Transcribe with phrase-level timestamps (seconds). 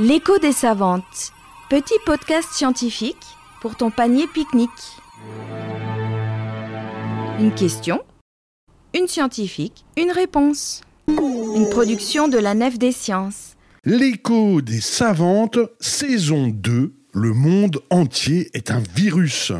[0.00, 1.32] L'écho des savantes.
[1.68, 3.16] Petit podcast scientifique
[3.60, 4.70] pour ton panier pique-nique.
[7.40, 8.00] Une question,
[8.94, 10.82] une scientifique, une réponse.
[11.08, 13.56] Une production de la Nef des Sciences.
[13.84, 19.50] L'écho des savantes, saison 2, le monde entier est un virus.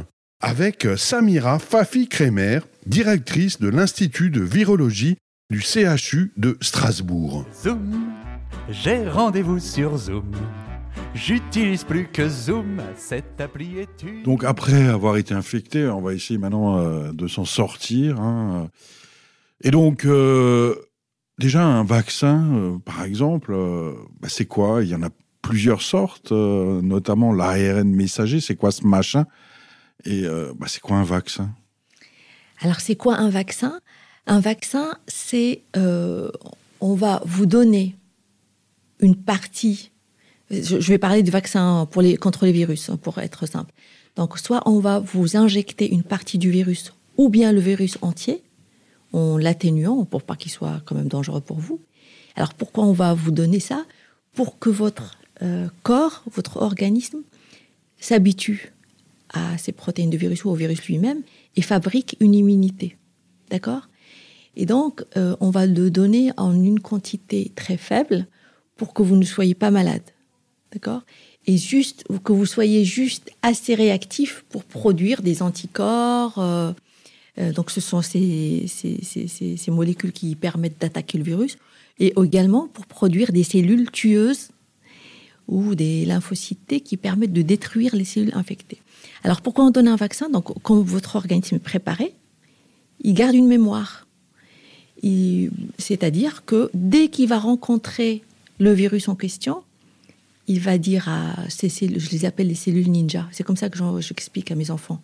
[0.41, 5.17] Avec Samira Fafi-Kremer, directrice de l'Institut de virologie
[5.51, 7.45] du CHU de Strasbourg.
[7.61, 8.13] Zoom,
[8.69, 10.31] j'ai rendez-vous sur Zoom.
[11.15, 14.23] J'utilise plus que Zoom, cette appli est une...
[14.23, 18.21] Donc après avoir été infecté, on va essayer maintenant euh, de s'en sortir.
[18.21, 18.69] hein.
[19.63, 20.77] Et donc, euh,
[21.39, 24.85] déjà un vaccin, euh, par exemple, euh, bah, c'est quoi?
[24.85, 25.11] Il y en a
[25.43, 28.41] plusieurs sortes, euh, notamment l'ARN messager.
[28.41, 29.27] C'est quoi ce machin?
[30.05, 31.51] Et euh, bah, c'est quoi un vaccin?
[32.61, 33.81] Alors, c'est quoi un vaccin?
[34.27, 36.31] Un vaccin, c'est euh,
[36.81, 37.97] on va vous donner
[39.01, 39.91] une partie.
[40.51, 43.73] Je, vais parler du vaccin pour les, contre les virus, hein, pour être simple.
[44.17, 48.43] Donc, soit on va vous injecter une partie du virus, ou bien le virus entier,
[49.13, 51.81] en l'atténuant pour pas qu'il soit quand même dangereux pour vous.
[52.37, 53.85] Alors, pourquoi on va vous donner ça?
[54.35, 57.19] Pour que votre euh, corps, votre organisme,
[58.01, 58.73] s'habitue
[59.31, 61.23] à ces protéines de virus ou au virus lui-même
[61.57, 62.97] et fabrique une immunité.
[63.51, 63.89] D'accord?
[64.57, 68.27] Et donc, euh, on va le donner en une quantité très faible
[68.79, 70.03] pour que vous ne soyez pas malade.
[70.73, 71.03] D'accord?
[71.47, 76.39] Et juste, que vous soyez juste assez réactif pour produire des anticorps.
[76.39, 76.73] euh,
[77.39, 78.67] euh, donc, ce sont ces,
[79.69, 81.59] molécules qui permettent d'attaquer le virus.
[81.99, 84.49] Et également pour produire des cellules tueuses
[85.49, 88.81] ou des lymphocytes qui permettent de détruire les cellules infectées.
[89.25, 90.29] Alors pourquoi on donne un vaccin?
[90.29, 92.15] Donc quand votre organisme est préparé,
[93.01, 94.07] il garde une mémoire.
[95.79, 98.23] C'est-à-dire que dès qu'il va rencontrer
[98.59, 99.63] le virus en question,
[100.47, 103.29] il va dire à ces cellules, je les appelle les cellules ninja.
[103.33, 105.01] C'est comme ça que j'explique à mes enfants.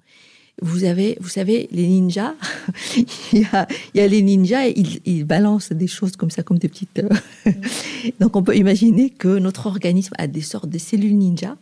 [0.63, 2.35] Vous avez, vous savez, les ninjas,
[3.33, 6.31] il, y a, il y a les ninjas, et ils, ils balancent des choses comme
[6.31, 7.01] ça, comme des petites.
[7.47, 7.51] euh,
[8.21, 11.57] Donc on peut imaginer que notre organisme a des sortes de cellules ninja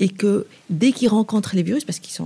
[0.00, 2.24] et que dès qu'ils rencontrent les virus, parce qu'ils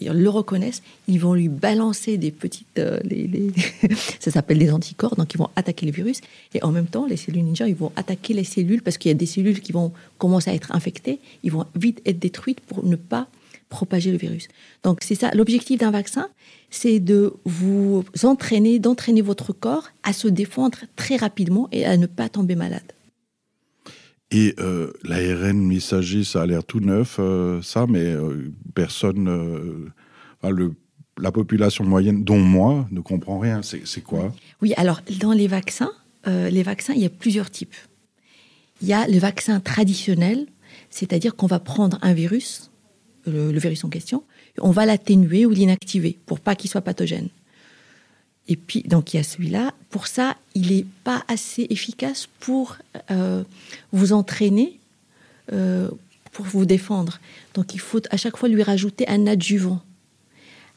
[0.00, 3.52] ils le reconnaissent, ils vont lui balancer des petites, euh, les, les-
[4.20, 6.20] ça s'appelle des anticorps, donc ils vont attaquer les virus
[6.54, 9.12] et en même temps les cellules ninja, ils vont attaquer les cellules parce qu'il y
[9.12, 12.84] a des cellules qui vont commencer à être infectées, ils vont vite être détruites pour
[12.84, 13.26] ne pas
[13.68, 14.46] propager le virus.
[14.84, 16.28] Donc c'est ça, l'objectif d'un vaccin,
[16.70, 22.06] c'est de vous entraîner, d'entraîner votre corps à se défendre très rapidement et à ne
[22.06, 22.82] pas tomber malade.
[24.30, 30.70] Et euh, l'ARN messager, ça a l'air tout neuf, euh, ça, mais euh, personne, euh,
[31.18, 33.62] la population moyenne, dont moi, ne comprend rien.
[33.62, 34.34] C'est quoi?
[34.60, 35.92] Oui, alors dans les vaccins,
[36.26, 37.74] les vaccins, il y a plusieurs types.
[38.82, 40.46] Il y a le vaccin traditionnel,
[40.90, 42.70] c'est-à-dire qu'on va prendre un virus,
[43.26, 44.24] le, le virus en question,
[44.60, 47.30] on va l'atténuer ou l'inactiver pour pas qu'il soit pathogène.
[48.50, 49.74] Et puis, donc, il y a celui-là.
[49.90, 52.78] Pour ça, il n'est pas assez efficace pour
[53.10, 53.44] euh,
[53.92, 54.80] vous entraîner,
[55.52, 55.90] euh,
[56.32, 57.20] pour vous défendre.
[57.52, 59.82] Donc, il faut à chaque fois lui rajouter un adjuvant.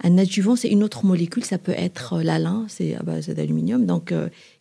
[0.03, 3.85] Un adjuvant, c'est une autre molécule, ça peut être euh, l'alun, c'est à base d'aluminium,
[3.85, 4.13] donc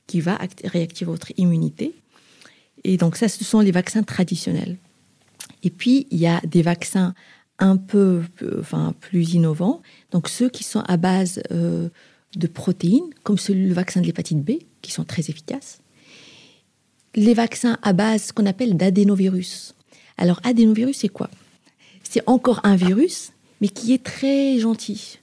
[0.06, 1.92] qui va act- réactiver votre immunité.
[2.84, 4.76] Et donc ça, ce sont les vaccins traditionnels.
[5.64, 7.14] Et puis, il y a des vaccins
[7.58, 8.22] un peu
[8.58, 9.82] enfin, plus innovants,
[10.12, 11.42] donc ceux qui sont à base
[12.36, 14.52] de protéines, comme celui, le vaccin de l'hépatite B,
[14.82, 15.80] qui sont très efficaces.
[17.14, 19.74] Les vaccins à base qu'on appelle d'adénovirus.
[20.16, 21.28] Alors, adénovirus, c'est quoi?
[22.02, 25.18] C'est encore un virus, mais qui est très gentil.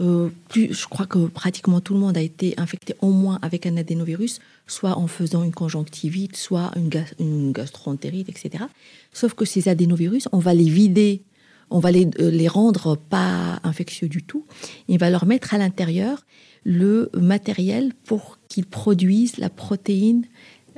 [0.00, 3.66] Euh, plus, je crois que pratiquement tout le monde a été infecté au moins avec
[3.66, 8.64] un adénovirus, soit en faisant une conjonctivite, soit une, une gastroentérite, etc.
[9.12, 11.22] Sauf que ces adénovirus, on va les vider,
[11.70, 14.44] on va les, euh, les rendre pas infectieux du tout.
[14.88, 16.24] On va leur mettre à l'intérieur
[16.64, 20.24] le matériel pour qu'ils produisent la protéine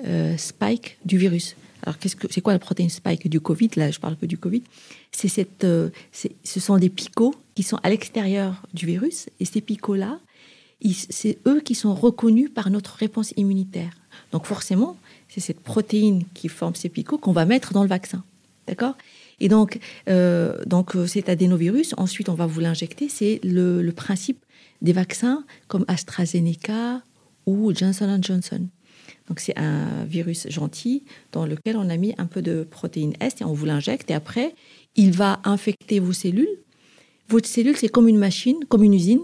[0.07, 1.57] euh, spike du virus.
[1.83, 3.71] Alors, qu'est-ce que c'est quoi la protéine spike du Covid?
[3.77, 4.63] Là, je parle que du Covid.
[5.13, 9.61] C'est cette, euh, ce sont des picots qui sont à l'extérieur du virus, et ces
[9.61, 10.21] picots-là,
[11.11, 13.93] c'est eux qui sont reconnus par notre réponse immunitaire.
[14.33, 14.97] Donc, forcément,
[15.29, 18.23] c'est cette protéine qui forme ces picots qu'on va mettre dans le vaccin,
[18.67, 18.97] d'accord?
[19.41, 19.79] Et donc,
[20.09, 23.09] euh, donc euh, cet adénovirus, ensuite, on va vous l'injecter.
[23.09, 24.45] C'est le, principe
[24.83, 27.03] des vaccins comme AstraZeneca
[27.47, 28.69] ou Johnson Johnson.
[29.29, 33.37] Donc c'est un virus gentil dans lequel on a mis un peu de protéine S
[33.41, 34.55] et on vous l'injecte et après
[34.97, 36.49] il va infecter vos cellules.
[37.29, 39.23] Votre cellule c'est comme une machine, comme une usine.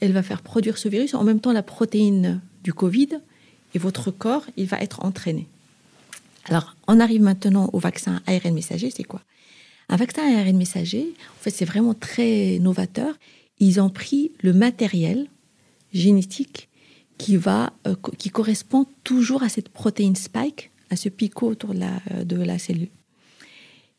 [0.00, 3.08] Elle va faire produire ce virus en même temps la protéine du Covid
[3.74, 5.48] et votre corps il va être entraîné.
[6.46, 9.22] Alors, on arrive maintenant au vaccin ARN messager, c'est quoi?
[9.94, 13.14] Un vaccin ARN messager, en fait, c'est vraiment très novateur.
[13.60, 15.28] Ils ont pris le matériel
[15.92, 16.68] génétique
[17.16, 21.78] qui, va, euh, qui correspond toujours à cette protéine spike, à ce picot autour de
[21.78, 22.88] la, la cellule.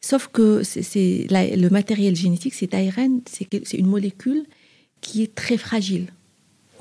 [0.02, 4.46] Sauf que c'est le matériel génétique, cet ARN, c'est une molécule
[5.00, 6.08] qui est très fragile.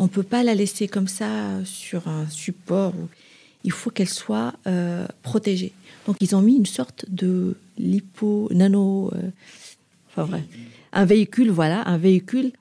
[0.01, 2.95] On ne peut pas la laisser comme ça sur un support.
[3.65, 5.73] Il faut qu'elle soit euh, protégée.
[6.07, 9.31] Donc ils ont mis une sorte de lipo, nano, euh,
[10.11, 10.45] enfin vrai,
[10.93, 12.53] un véhicule, voilà, un véhicule,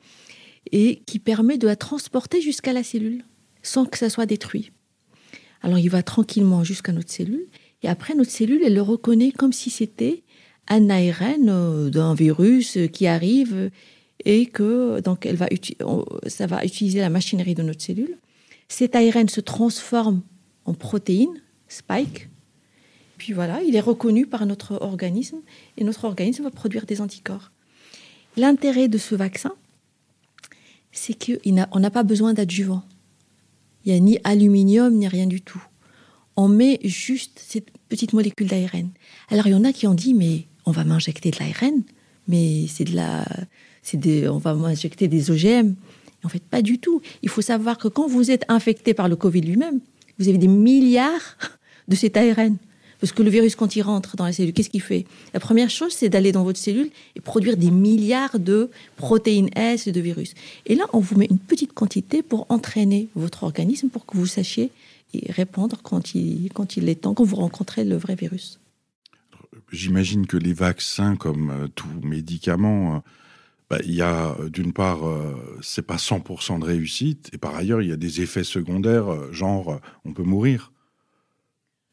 [0.71, 3.23] et qui permet de la transporter jusqu'à la cellule
[3.61, 4.71] sans que ça soit détruit.
[5.61, 7.45] Alors il va tranquillement jusqu'à notre cellule,
[7.81, 10.23] et après notre cellule, elle le reconnaît comme si c'était
[10.69, 13.69] un ARN euh, d'un virus qui arrive
[14.25, 15.47] et que donc elle va
[16.27, 18.17] ça va utiliser la machinerie de notre cellule.
[18.69, 20.21] Cet ARN se transforme
[20.65, 22.29] en protéine, spike.
[23.17, 25.37] Puis voilà, il est reconnu par notre organisme
[25.77, 27.51] et notre organisme va produire des anticorps.
[28.35, 29.53] L'intérêt de ce vaccin,
[30.91, 32.83] c'est qu'on n'a pas besoin d'adjuvant.
[33.85, 35.63] Il n'y a ni aluminium ni rien du tout.
[36.35, 38.89] On met juste cette petite molécule d'ARN.
[39.29, 41.83] Alors il y en a qui ont dit mais on va m'injecter de l'ARN,
[42.27, 43.25] mais c'est de la,
[43.93, 45.75] des, on va m'injecter des OGM.
[46.23, 47.01] En fait, pas du tout.
[47.21, 49.81] Il faut savoir que quand vous êtes infecté par le Covid lui-même,
[50.19, 51.37] vous avez des milliards
[51.87, 52.57] de cet ARN.
[52.99, 55.05] Parce que le virus, quand il rentre dans la cellule, qu'est-ce qu'il fait?
[55.33, 59.87] La première chose, c'est d'aller dans votre cellule et produire des milliards de protéines S
[59.87, 60.35] et de virus.
[60.67, 64.25] Et là, on vous met une petite quantité pour entraîner votre organisme pour que vous
[64.25, 64.71] sachiez
[65.13, 68.61] y répondre quand il, quand il est temps, quand vous rencontrez le vrai virus.
[69.69, 72.99] J'imagine que les vaccins, comme euh, tout médicament, euh,
[73.73, 74.99] bah, il y a euh, d'une part,
[75.63, 79.79] c'est pas 100% de réussite, et par ailleurs, il y a des effets secondaires, genre
[80.05, 80.71] on peut mourir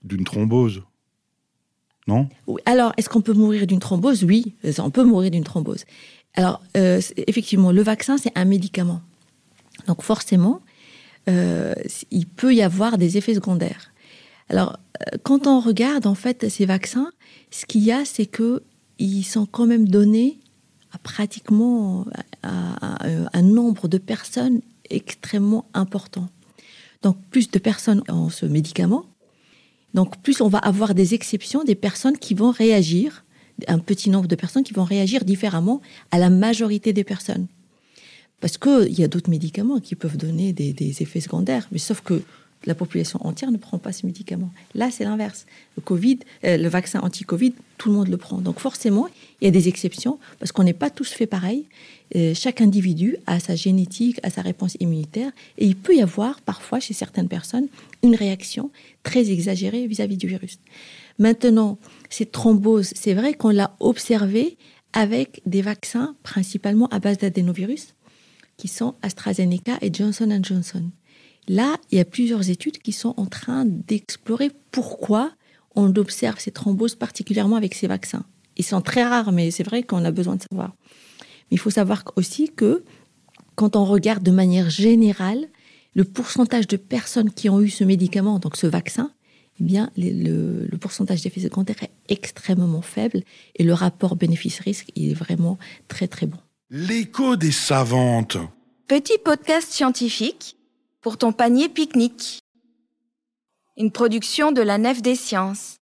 [0.03, 0.83] d'une thrombose.
[2.07, 2.29] Non?
[2.67, 4.25] Alors, est-ce qu'on peut mourir d'une thrombose?
[4.25, 5.85] Oui, on peut mourir d'une thrombose.
[6.35, 9.01] Alors, effectivement, le vaccin, c'est un médicament.
[9.87, 10.61] Donc, forcément,
[11.27, 13.93] il peut y avoir des effets secondaires.
[14.49, 14.79] Alors,
[15.23, 17.11] quand on regarde en fait ces vaccins,
[17.51, 18.63] ce qu'il y a, c'est que
[18.99, 20.41] ils sont quand même donnés
[20.93, 22.07] à pratiquement
[22.43, 26.29] un nombre de personnes extrêmement important.
[27.03, 29.05] Donc, plus de personnes ont ce médicament.
[29.95, 33.25] Donc, plus on va avoir des exceptions, des personnes qui vont réagir,
[33.69, 37.47] un petit nombre de personnes qui vont réagir différemment à la majorité des personnes.
[38.41, 42.23] Parce qu'il y a d'autres médicaments qui peuvent donner des effets secondaires, mais sauf que
[42.65, 44.51] la population entière ne prend pas ce médicament.
[44.75, 45.47] Là, c'est l'inverse.
[45.77, 48.39] Le Covid, euh, le vaccin anti-Covid, tout le monde le prend.
[48.39, 49.09] Donc forcément,
[49.41, 51.67] il y a des exceptions parce qu'on n'est pas tous fait pareil.
[52.17, 56.41] Euh, chaque individu a sa génétique, a sa réponse immunitaire, et il peut y avoir
[56.41, 57.69] parfois chez certaines personnes
[58.03, 58.71] une réaction
[59.03, 60.59] très exagérée vis-à-vis du virus.
[61.19, 61.79] Maintenant,
[62.09, 64.57] cette thrombose, c'est vrai qu'on l'a observé
[64.93, 67.95] avec des vaccins principalement à base d'adénovirus,
[68.57, 70.91] qui sont AstraZeneca et Johnson Johnson.
[71.51, 75.33] Là, il y a plusieurs études qui sont en train d'explorer pourquoi
[75.75, 78.25] on observe ces thromboses particulièrement avec ces vaccins.
[78.57, 80.77] Ils sont très rares, mais c'est vrai qu'on a besoin de savoir.
[81.19, 82.85] Mais il faut savoir aussi que
[83.57, 85.49] quand on regarde de manière générale
[85.97, 89.11] le pourcentage de personnes qui ont eu ce médicament, donc ce vaccin,
[89.59, 93.23] eh bien, le, le pourcentage d'effets secondaires est extrêmement faible
[93.57, 95.59] et le rapport bénéfice-risque est vraiment
[95.89, 96.39] très très bon.
[96.71, 98.37] L'écho des savantes.
[98.87, 100.57] Petit podcast scientifique
[101.01, 102.41] pour ton panier pique-nique.
[103.77, 105.80] Une production de la Nef des Sciences.